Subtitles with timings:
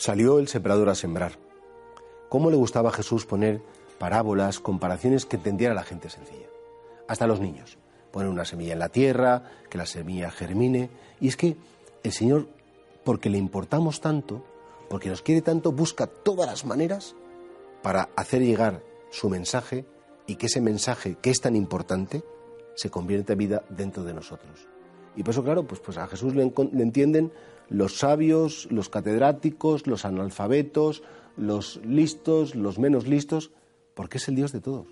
[0.00, 1.32] Salió el sembrador a sembrar.
[2.30, 3.60] ¿Cómo le gustaba a Jesús poner
[3.98, 6.46] parábolas, comparaciones que entendiera la gente sencilla?
[7.06, 7.76] Hasta los niños.
[8.10, 10.88] Poner una semilla en la tierra, que la semilla germine.
[11.20, 11.58] Y es que
[12.02, 12.48] el Señor,
[13.04, 14.42] porque le importamos tanto,
[14.88, 17.14] porque nos quiere tanto, busca todas las maneras
[17.82, 19.84] para hacer llegar su mensaje
[20.26, 22.24] y que ese mensaje, que es tan importante,
[22.74, 24.66] se convierta en vida dentro de nosotros.
[25.16, 27.32] Y por eso, claro, pues, pues a Jesús le, entienden
[27.68, 31.02] los sabios, los catedráticos, los analfabetos,
[31.36, 33.52] los listos, los menos listos,
[33.94, 34.86] porque es el Dios de todos.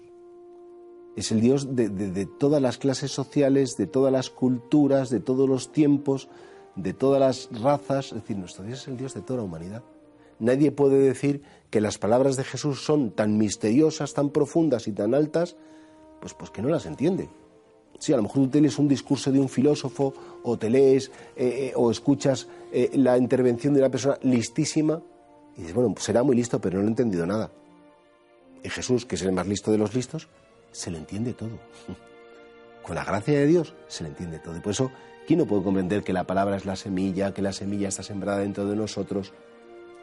[1.16, 5.72] Es el Dios de, todas las clases sociales, de todas las culturas, de todos los
[5.72, 6.28] tiempos,
[6.76, 8.06] de todas las razas.
[8.06, 9.82] Es decir, nuestro Dios es el Dios de toda la humanidad.
[10.38, 15.14] Nadie puede decir que las palabras de Jesús son tan misteriosas, tan profundas y tan
[15.14, 15.56] altas,
[16.20, 17.28] pues, pues que no las entiende.
[17.98, 21.70] Sí, a lo mejor tú tienes un discurso de un filósofo o te lees eh,
[21.70, 25.02] eh, o escuchas eh, la intervención de una persona listísima
[25.56, 27.50] y dices, bueno, pues será muy listo, pero no he entendido nada.
[28.62, 30.28] Y Jesús, que es el más listo de los listos,
[30.70, 31.58] se le entiende todo.
[32.84, 34.56] Con la gracia de Dios se le entiende todo.
[34.56, 34.92] Y por eso,
[35.26, 38.38] ¿quién no puede comprender que la palabra es la semilla, que la semilla está sembrada
[38.38, 39.32] dentro de nosotros?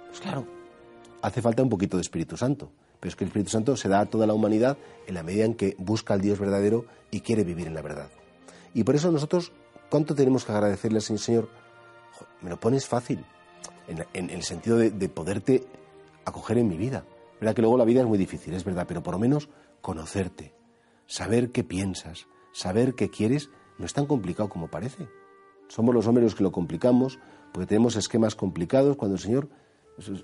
[0.09, 0.45] Pues claro,
[1.21, 2.69] hace falta un poquito de Espíritu Santo.
[2.99, 5.45] Pero es que el Espíritu Santo se da a toda la humanidad en la medida
[5.45, 8.09] en que busca al Dios verdadero y quiere vivir en la verdad.
[8.73, 9.51] Y por eso nosotros,
[9.89, 11.49] ¿cuánto tenemos que agradecerle al Señor?
[12.41, 13.25] Me lo pones fácil,
[13.87, 15.65] en, el sentido de, poderte
[16.25, 17.05] acoger en mi vida.
[17.39, 19.49] Verdad que luego la vida es muy difícil, es verdad, pero por lo menos
[19.81, 20.53] conocerte,
[21.05, 25.07] saber qué piensas, saber qué quieres, no es tan complicado como parece.
[25.67, 27.19] Somos los hombres los que lo complicamos,
[27.51, 29.49] porque tenemos esquemas complicados, cuando el Señor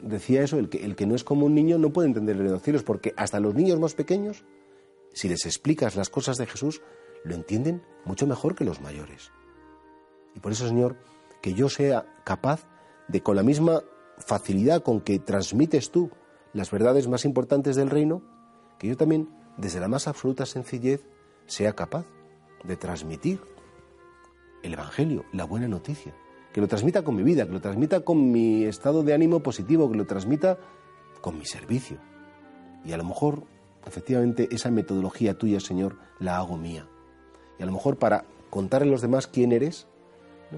[0.02, 2.44] decía eso, el que, el que no es como un niño no puede entender el
[2.44, 4.44] de los cielos, porque hasta los niños más pequeños,
[5.14, 6.82] si les explicas las cosas de Jesús,
[7.24, 9.32] lo entienden mucho mejor que los mayores.
[10.36, 10.98] Y por eso, Señor,
[11.42, 12.68] que yo sea capaz
[13.08, 13.82] de, con la misma
[14.18, 16.12] facilidad con que transmites tú
[16.54, 18.22] las verdades más importantes del reino,
[18.78, 21.02] que yo también, desde la más absoluta sencillez,
[21.46, 22.06] sea capaz
[22.64, 23.42] de transmitir
[24.64, 26.14] el Evangelio, la buena noticia
[26.52, 29.90] que lo transmita con mi vida, que lo transmita con mi estado de ánimo positivo,
[29.90, 30.58] que lo transmita
[31.22, 31.98] con mi servicio.
[32.84, 33.44] Y a lo mejor,
[33.86, 36.88] efectivamente, esa metodología tuya, Señor, la hago mía.
[37.60, 39.88] Y a lo mejor para contarle a los demás quién eres,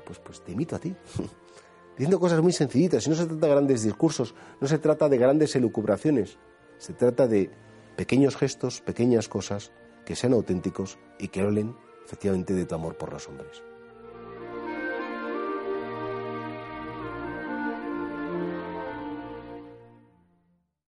[0.06, 0.96] pues, pues te imito a ti.
[1.98, 3.06] Diciendo cosas muy sencillitas.
[3.06, 6.40] Y no se trata de grandes discursos, no se trata de grandes elucubraciones.
[6.80, 7.52] Se trata de
[7.96, 9.72] pequeños gestos, pequeñas cosas
[10.06, 13.64] que sean auténticos y que hablen efectivamente de tu amor por los hombres.